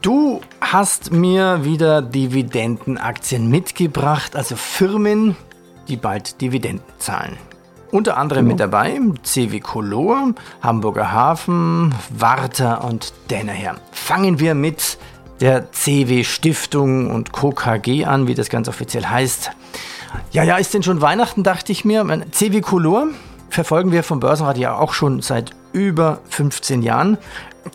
Du 0.02 0.42
hast 0.62 1.12
mir 1.12 1.66
wieder 1.66 2.02
Dividendenaktien 2.02 3.50
mitgebracht, 3.50 4.36
also 4.36 4.56
Firmen, 4.56 5.36
die 5.88 5.98
bald 5.98 6.42
Dividenden 6.42 6.86
zahlen. 6.98 7.38
Unter 7.92 8.18
anderem 8.18 8.46
genau. 8.46 8.54
mit 8.54 8.60
dabei 8.60 9.00
CW 9.24 9.60
Color, 9.60 10.34
Hamburger 10.62 11.12
Hafen, 11.12 11.94
Warta 12.10 12.76
und 12.76 13.14
Danaher. 13.28 13.76
Fangen 13.92 14.40
wir 14.40 14.56
mit 14.56 14.98
der 15.40 15.72
CW 15.72 16.24
Stiftung 16.24 17.12
und 17.12 17.32
Co. 17.32 17.52
KG 17.52 18.06
an, 18.06 18.28
wie 18.28 18.34
das 18.34 18.50
ganz 18.50 18.68
offiziell 18.68 19.06
heißt. 19.06 19.52
Ja, 20.32 20.44
ja, 20.44 20.58
ist 20.58 20.74
denn 20.74 20.84
schon 20.84 21.02
Weihnachten, 21.02 21.44
dachte 21.44 21.72
ich 21.72 21.86
mir. 21.86 22.06
CW 22.32 22.62
Color 22.62 23.08
verfolgen 23.56 23.92
wir 23.92 24.04
vom 24.04 24.20
Börsenrat 24.20 24.58
ja 24.58 24.78
auch 24.78 24.94
schon 24.94 25.22
seit 25.22 25.52
über 25.72 26.20
15 26.30 26.84
Jahren. 26.84 27.18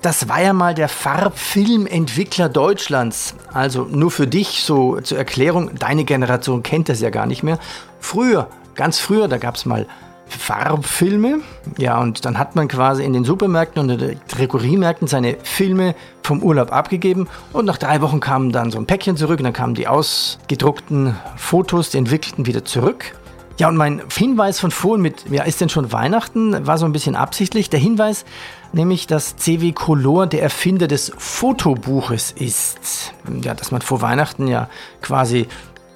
Das 0.02 0.28
war 0.28 0.40
ja 0.40 0.52
mal 0.52 0.74
der 0.74 0.88
Farbfilmentwickler 0.88 2.48
Deutschlands. 2.48 3.34
Also 3.52 3.84
nur 3.90 4.10
für 4.10 4.26
dich 4.26 4.62
so 4.62 5.00
zur 5.00 5.18
Erklärung, 5.18 5.74
deine 5.78 6.04
Generation 6.04 6.62
kennt 6.62 6.88
das 6.88 7.00
ja 7.00 7.10
gar 7.10 7.26
nicht 7.26 7.42
mehr. 7.42 7.58
Früher, 7.98 8.48
ganz 8.74 9.00
früher, 9.00 9.26
da 9.26 9.38
gab 9.38 9.56
es 9.56 9.64
mal 9.64 9.86
Farbfilme. 10.28 11.40
Ja, 11.78 11.98
und 11.98 12.24
dann 12.24 12.38
hat 12.38 12.56
man 12.56 12.68
quasi 12.68 13.02
in 13.02 13.14
den 13.14 13.24
Supermärkten 13.24 13.82
und 13.82 13.90
in 13.90 13.98
den 13.98 14.20
Drogeriemärkten 14.28 15.08
seine 15.08 15.38
Filme 15.42 15.94
vom 16.22 16.42
Urlaub 16.42 16.72
abgegeben. 16.72 17.26
Und 17.52 17.64
nach 17.64 17.78
drei 17.78 18.00
Wochen 18.02 18.20
kam 18.20 18.52
dann 18.52 18.70
so 18.70 18.78
ein 18.78 18.86
Päckchen 18.86 19.16
zurück 19.16 19.40
und 19.40 19.44
dann 19.44 19.54
kamen 19.54 19.74
die 19.74 19.88
ausgedruckten 19.88 21.16
Fotos, 21.36 21.90
die 21.90 21.98
entwickelten 21.98 22.46
wieder 22.46 22.64
zurück. 22.64 23.14
Ja, 23.60 23.68
und 23.68 23.76
mein 23.76 24.00
Hinweis 24.10 24.58
von 24.58 24.70
vorhin 24.70 25.02
mit, 25.02 25.26
ja, 25.30 25.42
ist 25.42 25.60
denn 25.60 25.68
schon 25.68 25.92
Weihnachten, 25.92 26.66
war 26.66 26.78
so 26.78 26.86
ein 26.86 26.92
bisschen 26.92 27.14
absichtlich. 27.14 27.68
Der 27.68 27.78
Hinweis, 27.78 28.24
nämlich, 28.72 29.06
dass 29.06 29.36
CW 29.36 29.72
Color 29.72 30.28
der 30.28 30.40
Erfinder 30.40 30.88
des 30.88 31.12
Fotobuches 31.18 32.32
ist. 32.32 33.12
Ja, 33.42 33.52
dass 33.52 33.70
man 33.70 33.82
vor 33.82 34.00
Weihnachten 34.00 34.48
ja 34.48 34.70
quasi 35.02 35.46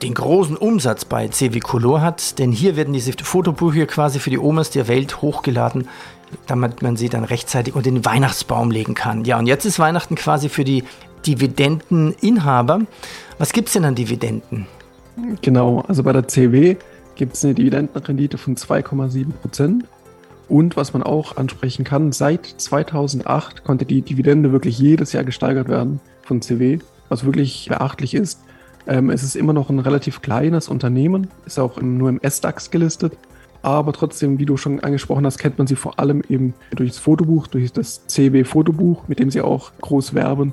den 0.02 0.12
großen 0.12 0.58
Umsatz 0.58 1.06
bei 1.06 1.28
CW 1.28 1.58
Color 1.60 2.02
hat, 2.02 2.38
denn 2.38 2.52
hier 2.52 2.76
werden 2.76 2.92
diese 2.92 3.14
Fotobücher 3.14 3.86
quasi 3.86 4.18
für 4.18 4.28
die 4.28 4.38
Omas 4.38 4.68
der 4.68 4.86
Welt 4.86 5.22
hochgeladen, 5.22 5.88
damit 6.46 6.82
man 6.82 6.96
sie 6.96 7.08
dann 7.08 7.24
rechtzeitig 7.24 7.74
unter 7.74 7.90
den 7.90 8.04
Weihnachtsbaum 8.04 8.70
legen 8.70 8.92
kann. 8.92 9.24
Ja, 9.24 9.38
und 9.38 9.46
jetzt 9.46 9.64
ist 9.64 9.78
Weihnachten 9.78 10.16
quasi 10.16 10.50
für 10.50 10.64
die 10.64 10.84
Dividendeninhaber. 11.26 12.80
Was 13.38 13.54
gibt 13.54 13.68
es 13.68 13.72
denn 13.72 13.86
an 13.86 13.94
Dividenden? 13.94 14.66
Genau, 15.40 15.82
also 15.88 16.02
bei 16.02 16.12
der 16.12 16.28
CW 16.28 16.76
gibt 17.16 17.34
es 17.34 17.44
eine 17.44 17.54
Dividendenrendite 17.54 18.38
von 18.38 18.56
2,7 18.56 19.32
Prozent. 19.32 19.84
Und 20.48 20.76
was 20.76 20.92
man 20.92 21.02
auch 21.02 21.36
ansprechen 21.36 21.84
kann, 21.84 22.12
seit 22.12 22.46
2008 22.46 23.64
konnte 23.64 23.84
die 23.84 24.02
Dividende 24.02 24.52
wirklich 24.52 24.78
jedes 24.78 25.12
Jahr 25.12 25.24
gesteigert 25.24 25.68
werden 25.68 26.00
von 26.22 26.42
CW, 26.42 26.78
was 27.08 27.24
wirklich 27.24 27.66
beachtlich 27.68 28.14
ist. 28.14 28.40
Ähm, 28.86 29.08
es 29.08 29.22
ist 29.22 29.36
immer 29.36 29.54
noch 29.54 29.70
ein 29.70 29.78
relativ 29.78 30.20
kleines 30.20 30.68
Unternehmen, 30.68 31.28
ist 31.46 31.58
auch 31.58 31.78
im, 31.78 31.96
nur 31.96 32.10
im 32.10 32.20
S-DAX 32.20 32.70
gelistet. 32.70 33.16
Aber 33.62 33.94
trotzdem, 33.94 34.38
wie 34.38 34.44
du 34.44 34.58
schon 34.58 34.80
angesprochen 34.80 35.24
hast, 35.24 35.38
kennt 35.38 35.56
man 35.56 35.66
sie 35.66 35.76
vor 35.76 35.98
allem 35.98 36.22
eben 36.28 36.52
durch 36.76 36.90
das 36.90 36.98
Fotobuch, 36.98 37.46
durch 37.46 37.72
das 37.72 38.06
CW-Fotobuch, 38.06 39.08
mit 39.08 39.20
dem 39.20 39.30
sie 39.30 39.40
auch 39.40 39.72
groß 39.80 40.12
werben. 40.12 40.52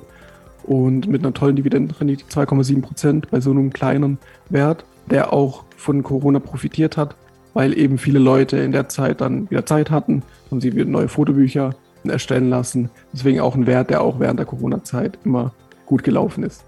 Und 0.64 1.08
mit 1.08 1.22
einer 1.22 1.34
tollen 1.34 1.56
Dividendenrendite 1.56 2.24
2,7 2.26 2.82
Prozent 2.82 3.30
bei 3.30 3.40
so 3.40 3.50
einem 3.50 3.72
kleinen 3.72 4.18
Wert, 4.48 4.84
der 5.10 5.32
auch 5.32 5.64
von 5.76 6.02
Corona 6.02 6.38
profitiert 6.38 6.96
hat, 6.96 7.16
weil 7.54 7.76
eben 7.76 7.98
viele 7.98 8.18
Leute 8.18 8.58
in 8.58 8.72
der 8.72 8.88
Zeit 8.88 9.20
dann 9.20 9.50
wieder 9.50 9.66
Zeit 9.66 9.90
hatten 9.90 10.22
und 10.50 10.60
sie 10.60 10.74
wieder 10.74 10.84
neue 10.84 11.08
Fotobücher 11.08 11.74
erstellen 12.04 12.50
lassen. 12.50 12.90
Deswegen 13.12 13.40
auch 13.40 13.54
ein 13.54 13.66
Wert, 13.66 13.90
der 13.90 14.00
auch 14.00 14.18
während 14.18 14.38
der 14.38 14.46
Corona-Zeit 14.46 15.18
immer 15.24 15.52
gut 15.86 16.02
gelaufen 16.02 16.44
ist. 16.44 16.64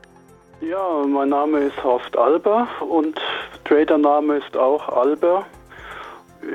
Ja, 0.61 1.05
mein 1.07 1.29
Name 1.29 1.61
ist 1.61 1.83
Horst 1.83 2.17
Alber 2.17 2.67
und 2.89 3.21
Tradername 3.65 4.37
ist 4.37 4.57
auch 4.57 4.89
Alber. 4.89 5.45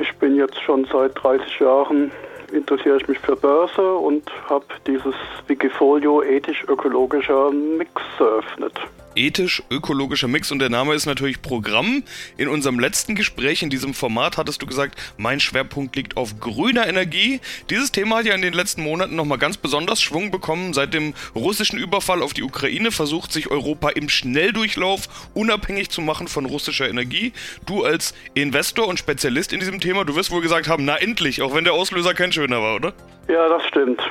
Ich 0.02 0.16
bin 0.18 0.36
jetzt 0.36 0.60
schon 0.62 0.86
seit 0.92 1.12
30 1.22 1.60
Jahren 1.60 2.12
interessiere 2.52 2.98
ich 2.98 3.08
mich 3.08 3.20
für 3.20 3.36
Börse 3.36 3.94
und 3.96 4.24
habe 4.50 4.66
dieses 4.88 5.16
Wikifolio 5.48 6.22
ethisch-ökologischer 6.24 7.52
Mix 7.52 8.02
eröffnet 8.20 8.74
ethisch-ökologischer 9.16 10.28
Mix 10.28 10.52
und 10.52 10.60
der 10.60 10.70
Name 10.70 10.94
ist 10.94 11.06
natürlich 11.06 11.42
Programm. 11.42 12.04
In 12.38 12.48
unserem 12.48 12.80
letzten 12.80 13.16
Gespräch 13.16 13.64
in 13.64 13.70
diesem 13.70 13.94
Format 13.94 14.38
hattest 14.38 14.62
du 14.62 14.66
gesagt, 14.66 15.00
mein 15.18 15.40
Schwerpunkt 15.40 15.96
liegt 15.96 16.18
auf 16.18 16.40
grüner 16.40 16.88
Energie. 16.88 17.40
Dieses 17.70 17.92
Thema 17.92 18.18
hat 18.18 18.26
ja 18.26 18.36
in 18.36 18.42
den 18.42 18.54
letzten 18.54 18.84
Monaten 18.84 19.16
nochmal 19.16 19.38
ganz 19.38 19.58
besonders 19.58 20.02
Schwung 20.02 20.32
bekommen. 20.32 20.74
Seit 20.74 20.94
dem 20.94 21.14
russischen 21.36 21.78
Überfall 21.78 22.22
auf 22.22 22.34
die 22.34 22.44
Ukraine 22.44 22.92
versucht 22.92 23.32
sich 23.32 23.50
Europa 23.52 23.90
im 23.90 24.10
Schnelldurchlauf 24.10 25.30
unabhängig 25.34 25.90
zu 25.90 26.02
machen 26.02 26.28
von 26.28 26.46
russischer 26.46 26.90
Energie. 26.90 27.34
Du 27.66 27.84
als 27.84 28.14
Investor 28.34 28.88
und 28.88 29.00
Spezialist 29.00 29.54
in 29.54 29.60
diesem 29.60 29.80
Thema, 29.80 30.06
du 30.06 30.16
wirst 30.16 30.32
wohl 30.32 30.42
gesagt 30.42 30.68
haben, 30.68 30.86
na 30.86 30.98
endlich, 30.98 31.42
auch 31.42 31.54
wenn 31.54 31.64
der 31.64 31.74
Auslöser 31.74 32.14
kein 32.14 32.32
schöner 32.32 32.62
war, 32.62 32.76
oder? 32.76 32.94
Ja, 33.28 33.48
das 33.48 33.64
stimmt. 33.68 34.02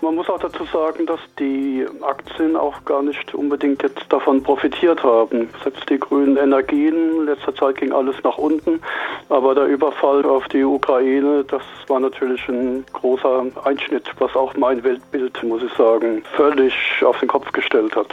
Man 0.00 0.14
muss 0.14 0.28
auch 0.28 0.38
dazu 0.38 0.64
sagen, 0.72 1.06
dass 1.06 1.20
die 1.38 1.84
Aktien 2.02 2.56
auch 2.56 2.84
gar 2.84 3.02
nicht 3.02 3.34
unbedingt 3.34 3.82
jetzt 3.82 4.04
davon 4.10 4.42
profitiert 4.42 5.02
haben. 5.02 5.50
Selbst 5.62 5.90
die 5.90 5.98
grünen 5.98 6.36
Energien, 6.36 7.20
in 7.20 7.26
letzter 7.26 7.54
Zeit 7.54 7.76
ging 7.76 7.92
alles 7.92 8.14
nach 8.22 8.38
unten, 8.38 8.80
aber 9.28 9.54
der 9.54 9.66
Überfall 9.66 10.24
auf 10.24 10.46
die 10.48 10.62
Ukraine, 10.62 11.44
das 11.44 11.62
war 11.88 11.98
natürlich 11.98 12.46
ein 12.48 12.84
großer 12.92 13.46
Einschnitt, 13.64 14.04
was 14.18 14.34
auch 14.36 14.54
mein 14.54 14.84
Weltbild, 14.84 15.42
muss 15.42 15.62
ich 15.62 15.72
sagen, 15.74 16.22
völlig 16.36 16.74
auf 17.02 17.18
den 17.18 17.28
Kopf 17.28 17.50
gestellt 17.52 17.96
hat. 17.96 18.08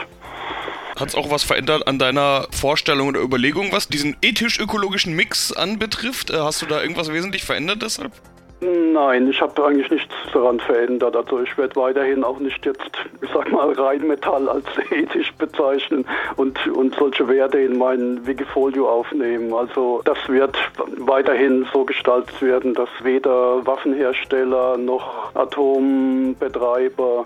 Hat 0.97 1.09
es 1.09 1.15
auch 1.15 1.29
was 1.29 1.43
verändert 1.43 1.87
an 1.87 1.99
deiner 1.99 2.47
Vorstellung 2.51 3.09
oder 3.09 3.21
Überlegung, 3.21 3.71
was 3.71 3.89
diesen 3.89 4.15
ethisch-ökologischen 4.21 5.13
Mix 5.13 5.51
anbetrifft? 5.51 6.29
Äh, 6.29 6.37
hast 6.37 6.61
du 6.61 6.65
da 6.65 6.81
irgendwas 6.81 7.11
wesentlich 7.11 7.43
verändert 7.43 7.81
deshalb? 7.81 8.13
Nein, 8.61 9.27
ich 9.27 9.41
habe 9.41 9.65
eigentlich 9.65 9.91
nichts 9.91 10.13
daran 10.31 10.59
verändert. 10.59 11.15
Also 11.15 11.41
ich 11.41 11.57
werde 11.57 11.75
weiterhin 11.75 12.23
auch 12.23 12.39
nicht 12.39 12.65
jetzt, 12.65 12.89
ich 13.21 13.29
sag 13.33 13.51
mal, 13.51 13.71
Rheinmetall 13.73 14.47
als 14.47 14.65
ethisch 14.91 15.33
bezeichnen 15.33 16.05
und, 16.37 16.65
und 16.67 16.95
solche 16.95 17.27
Werte 17.27 17.59
in 17.59 17.77
mein 17.77 18.25
Wikifolio 18.25 18.89
aufnehmen. 18.89 19.53
Also 19.53 20.01
das 20.05 20.17
wird 20.29 20.57
weiterhin 20.97 21.67
so 21.73 21.83
gestaltet 21.83 22.41
werden, 22.41 22.73
dass 22.73 22.89
weder 23.03 23.65
Waffenhersteller 23.65 24.77
noch 24.77 25.35
Atombetreiber 25.35 27.25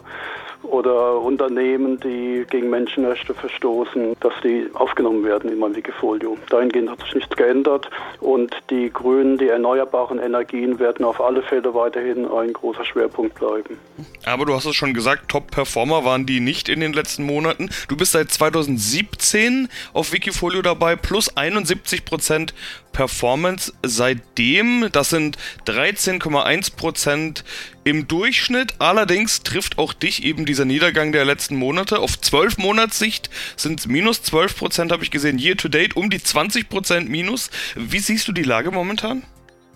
oder 0.64 1.20
Unternehmen, 1.20 2.00
die 2.00 2.46
gegen 2.50 2.70
Menschenrechte 2.70 3.34
verstoßen, 3.34 4.16
dass 4.20 4.34
die 4.44 4.68
aufgenommen 4.74 5.24
werden 5.24 5.52
in 5.52 5.60
mein 5.60 5.76
Wikifolio. 5.76 6.38
Dahingehend 6.50 6.90
hat 6.90 7.02
sich 7.02 7.16
nichts 7.16 7.36
geändert 7.36 7.90
und 8.20 8.56
die 8.70 8.92
grünen, 8.92 9.38
die 9.38 9.48
erneuerbaren 9.48 10.20
Energien 10.20 10.80
werden 10.80 11.06
auf 11.06 11.22
alle 11.22 11.42
Fälle 11.42 11.74
weiterhin 11.74 12.26
ein 12.26 12.54
großer 12.54 12.86
Schwerpunkt 12.86 13.36
bleiben. 13.36 13.78
Aber 14.26 14.46
du 14.46 14.54
hast 14.54 14.66
es 14.66 14.76
schon 14.76 14.94
gesagt, 14.94 15.30
Top-Performer 15.30 16.06
waren 16.06 16.26
die 16.26 16.40
nicht 16.40 16.70
in 16.70 16.80
den 16.80 16.94
letzten 16.94 17.24
Monaten. 17.24 17.70
Du 17.88 17.98
bist 17.98 18.12
seit 18.12 18.32
2017 18.32 19.70
auf 19.94 20.14
Wikifolio 20.14 20.62
dabei, 20.62 20.96
plus 20.96 21.36
71 21.36 22.06
Prozent 22.06 22.54
Performance 22.92 23.74
seitdem. 23.84 24.90
Das 24.92 25.10
sind 25.10 25.38
13,1 25.66 26.76
Prozent 26.76 27.44
im 27.84 28.08
Durchschnitt. 28.08 28.76
Allerdings 28.80 29.44
trifft 29.44 29.78
auch 29.78 29.94
dich 29.94 30.24
eben 30.24 30.46
dieser 30.46 30.66
Niedergang 30.66 31.12
der 31.12 31.26
letzten 31.26 31.56
Monate. 31.56 32.00
Auf 32.00 32.20
12 32.20 32.58
Monatssicht 32.58 33.30
sind 33.56 33.80
es 33.80 33.88
minus 33.88 34.24
12 34.24 34.58
Prozent, 34.58 34.92
habe 34.92 35.04
ich 35.04 35.12
gesehen. 35.12 35.40
Year 35.40 35.58
to 35.58 35.70
date 35.70 35.96
um 35.96 36.10
die 36.10 36.22
20 36.22 36.70
Prozent 36.70 37.10
minus. 37.10 37.50
Wie 37.76 38.00
siehst 38.00 38.28
du 38.28 38.32
die 38.32 38.44
Lage 38.44 38.72
momentan? 38.72 39.24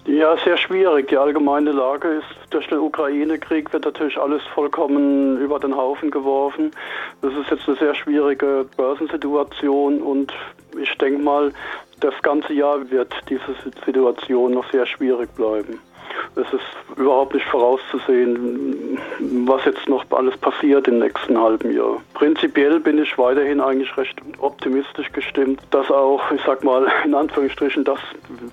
Ja, 0.05 0.35
sehr 0.43 0.57
schwierig. 0.57 1.07
Die 1.07 1.17
allgemeine 1.17 1.71
Lage 1.71 2.09
ist, 2.09 2.53
durch 2.53 2.67
den 2.67 2.79
Ukraine-Krieg 2.79 3.71
wird 3.71 3.85
natürlich 3.85 4.17
alles 4.17 4.41
vollkommen 4.53 5.39
über 5.39 5.59
den 5.59 5.75
Haufen 5.75 6.11
geworfen. 6.11 6.71
Das 7.21 7.33
ist 7.33 7.49
jetzt 7.49 7.67
eine 7.67 7.77
sehr 7.77 7.95
schwierige 7.95 8.65
Börsensituation 8.75 10.01
und 10.01 10.33
ich 10.77 10.93
denke 10.97 11.21
mal, 11.21 11.53
das 12.01 12.13
ganze 12.21 12.51
Jahr 12.51 12.89
wird 12.91 13.13
diese 13.29 13.55
Situation 13.85 14.51
noch 14.51 14.69
sehr 14.71 14.85
schwierig 14.85 15.33
bleiben. 15.35 15.79
Es 16.35 16.51
ist 16.51 16.97
überhaupt 16.97 17.33
nicht 17.33 17.45
vorauszusehen, 17.47 18.97
was 19.45 19.65
jetzt 19.65 19.87
noch 19.87 20.03
alles 20.11 20.35
passiert 20.37 20.87
im 20.87 20.99
nächsten 20.99 21.39
halben 21.39 21.71
Jahr. 21.75 22.01
Prinzipiell 22.13 22.79
bin 22.79 22.97
ich 22.97 23.17
weiterhin 23.17 23.59
eigentlich 23.59 23.95
recht 23.97 24.19
optimistisch 24.39 25.11
gestimmt, 25.11 25.61
dass 25.71 25.89
auch, 25.91 26.31
ich 26.31 26.41
sag 26.45 26.63
mal, 26.63 26.87
in 27.05 27.13
Anführungsstrichen 27.13 27.83
das 27.83 27.99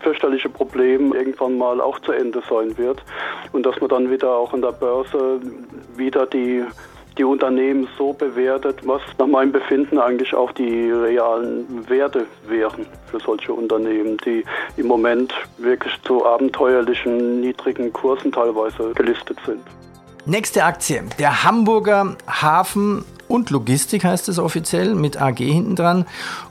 fürchterliche 0.01 0.49
Problem 0.49 1.15
irgendwann 1.15 1.57
mal 1.57 1.81
auch 1.81 1.99
zu 2.01 2.13
Ende 2.13 2.43
sein 2.49 2.77
wird 2.77 3.03
und 3.53 3.65
dass 3.65 3.81
man 3.81 3.89
dann 3.89 4.11
wieder 4.11 4.31
auch 4.31 4.53
an 4.53 4.63
der 4.63 4.73
Börse 4.73 5.41
wieder 5.97 6.27
die 6.27 6.65
die 7.21 7.25
Unternehmen 7.25 7.87
so 7.99 8.15
bewertet, 8.15 8.79
was 8.85 9.03
nach 9.19 9.27
meinem 9.27 9.53
Befinden 9.53 9.99
eigentlich 9.99 10.33
auch 10.33 10.53
die 10.53 10.91
realen 10.91 11.87
Werte 11.87 12.25
wären 12.49 12.87
für 13.11 13.21
solche 13.21 13.53
Unternehmen, 13.53 14.17
die 14.25 14.43
im 14.79 14.87
Moment 14.87 15.35
wirklich 15.59 15.93
zu 16.03 16.25
abenteuerlichen 16.25 17.43
niedrigen 17.43 17.93
Kursen 17.93 18.33
teilweise 18.33 18.95
gelistet 18.95 19.37
sind. 19.45 19.61
Nächste 20.25 20.65
Aktie, 20.65 21.03
der 21.19 21.45
Hamburger 21.45 22.17
Hafen 22.27 23.05
und 23.31 23.51
Logistik 23.51 24.05
heißt 24.05 24.29
es 24.29 24.39
offiziell 24.39 24.95
mit 24.95 25.21
AG 25.21 25.39
hinten 25.39 25.77
dran. 25.77 26.05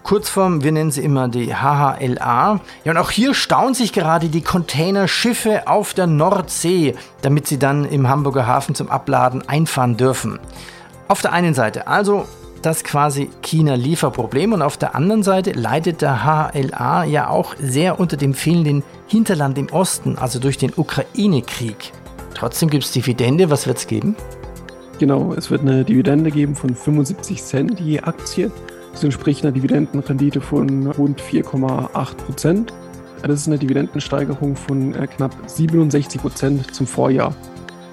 Kurzform, 0.03 0.63
wir 0.63 0.71
nennen 0.71 0.91
sie 0.91 1.03
immer 1.03 1.27
die 1.27 1.53
HHLA. 1.53 2.62
Ja, 2.86 2.91
und 2.91 2.98
auch 2.98 3.12
hier 3.12 3.33
stauen 3.33 3.74
sich 3.74 3.91
gerade 3.91 4.29
die 4.29 4.41
Containerschiffe 4.41 5.67
auf 5.67 5.93
der 5.93 6.07
Nordsee, 6.07 6.95
damit 7.21 7.48
sie 7.48 7.59
dann 7.59 7.86
im 7.86 8.07
Hamburger 8.07 8.48
Hafen 8.48 8.75
zum 8.75 8.89
Abladen 8.89 9.48
einfahren 9.48 9.98
dürfen. 9.98 10.39
Auf 11.07 11.21
der 11.21 11.33
einen 11.33 11.53
Seite 11.53 11.88
also 11.88 12.25
das 12.62 12.83
quasi 12.83 13.29
China-Lieferproblem 13.41 14.53
und 14.53 14.62
auf 14.62 14.77
der 14.77 14.95
anderen 14.95 15.24
Seite 15.24 15.51
leidet 15.51 16.01
der 16.01 16.24
HLA 16.24 17.03
ja 17.05 17.29
auch 17.29 17.55
sehr 17.59 18.00
unter 18.00 18.17
dem 18.17 18.33
fehlenden 18.33 18.83
Hinterland 19.07 19.57
im 19.57 19.69
Osten, 19.69 20.17
also 20.17 20.39
durch 20.39 20.57
den 20.57 20.74
Ukraine-Krieg. 20.75 21.93
Trotzdem 22.33 22.69
gibt 22.69 22.86
es 22.86 22.91
Dividende, 22.91 23.50
was 23.50 23.67
wird 23.67 23.77
es 23.77 23.88
geben? 23.88 24.15
Genau, 24.99 25.33
es 25.33 25.49
wird 25.49 25.61
eine 25.61 25.85
Dividende 25.85 26.29
geben 26.29 26.55
von 26.55 26.75
75 26.75 27.41
Cent 27.41 27.79
je 27.79 28.01
Aktie. 28.01 28.51
Das 28.91 29.01
entspricht 29.01 29.45
einer 29.45 29.53
Dividendenrendite 29.53 30.41
von 30.41 30.87
rund 30.87 31.21
4,8 31.21 32.15
Prozent. 32.15 32.73
Das 33.23 33.39
ist 33.39 33.47
eine 33.47 33.57
Dividendensteigerung 33.57 34.57
von 34.57 34.93
äh, 34.95 35.07
knapp 35.07 35.33
67 35.47 36.19
Prozent 36.19 36.75
zum 36.75 36.85
Vorjahr. 36.85 37.33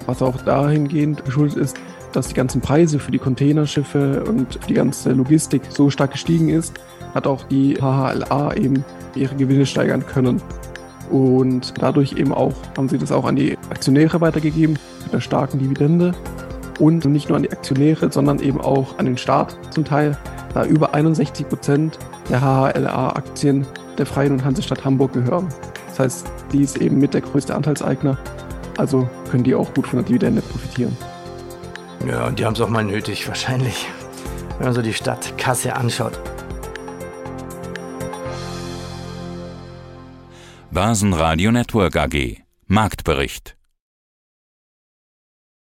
Was 0.07 0.21
auch 0.21 0.37
dahingehend 0.43 1.25
geschuldet 1.25 1.59
ist, 1.59 1.77
dass 2.13 2.29
die 2.29 2.35
ganzen 2.35 2.61
Preise 2.61 2.99
für 2.99 3.13
die 3.13 3.19
Containerschiffe 3.19 4.25
und 4.25 4.59
die 4.69 4.75
ganze 4.75 5.13
Logistik 5.13 5.63
so 5.69 5.91
stark 5.91 6.11
gestiegen 6.11 6.49
ist, 6.49 6.75
hat 7.15 7.29
auch 7.29 7.45
die 7.45 7.75
HHLA 7.75 8.55
eben 8.57 8.85
ihre 9.15 9.37
Gewinne 9.37 9.67
steigern 9.67 10.05
können. 10.05 10.43
Und 11.11 11.75
dadurch 11.79 12.15
eben 12.15 12.35
auch 12.35 12.55
haben 12.77 12.89
sie 12.89 12.99
das 12.99 13.13
auch 13.13 13.27
an 13.27 13.37
die 13.37 13.57
Aktionäre 13.71 14.21
weitergegeben 14.21 14.77
mit 15.05 15.13
einer 15.13 15.21
starken 15.21 15.61
Dividende. 15.61 16.13
Und 16.79 17.05
nicht 17.07 17.29
nur 17.29 17.37
an 17.37 17.43
die 17.43 17.51
Aktionäre, 17.51 18.13
sondern 18.13 18.39
eben 18.41 18.61
auch 18.61 18.99
an 18.99 19.07
den 19.07 19.17
Staat 19.17 19.57
zum 19.73 19.85
Teil, 19.85 20.17
da 20.53 20.65
über 20.65 20.95
61 20.95 21.49
Prozent 21.49 21.99
der 22.29 22.41
HHLA-Aktien 22.41 23.67
der 23.99 24.07
Freien 24.07 24.33
und 24.33 24.45
Hansestadt 24.45 24.85
Hamburg 24.85 25.13
gehören. 25.15 25.49
Das 25.89 25.99
heißt, 26.01 26.27
die 26.53 26.63
ist 26.63 26.77
eben 26.79 26.99
mit 26.99 27.15
der 27.15 27.23
größte 27.23 27.55
Anteilseigner, 27.55 28.19
also 28.77 29.09
können 29.31 29.45
die 29.45 29.55
auch 29.55 29.73
gut 29.73 29.87
von 29.87 29.99
der 29.99 30.07
Dividende 30.07 30.43
profitieren. 30.43 30.97
Ja, 32.07 32.27
und 32.27 32.39
die 32.39 32.45
haben 32.45 32.53
es 32.53 32.61
auch 32.61 32.69
mal 32.69 32.85
nötig, 32.85 33.27
wahrscheinlich, 33.27 33.89
wenn 34.59 34.67
man 34.67 34.75
so 34.75 34.83
die 34.83 34.93
Stadtkasse 34.93 35.75
anschaut. 35.75 36.21
Börsenradio 40.71 41.53
Network 41.53 41.97
AG 41.97 42.43
Marktbericht 42.67 43.56